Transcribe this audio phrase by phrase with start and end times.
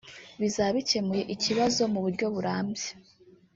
[0.41, 2.87] bizaba bikemuye ikibazo mu buryo burambye